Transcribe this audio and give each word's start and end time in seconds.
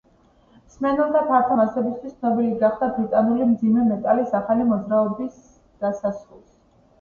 მსმენელთა 0.67 1.19
ფართო 1.31 1.57
მასებისთვის 1.59 2.15
ცნობილი 2.21 2.55
გახდა 2.63 2.87
ბრიტანული 2.95 3.49
მძიმე 3.51 3.85
მეტალის 3.91 4.33
ახალი 4.41 4.67
მოძრაობის 4.73 5.39
დასასრულს. 5.85 6.51